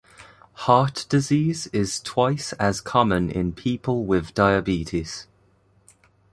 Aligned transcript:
Heart 0.65 1.05
disease 1.09 1.67
is 1.67 1.99
twice 1.99 2.53
as 2.53 2.81
common 2.81 3.29
in 3.29 3.51
people 3.53 4.03
with 4.03 4.33
diabetes. 4.33 5.27